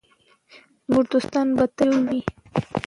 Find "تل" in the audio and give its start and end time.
1.75-1.89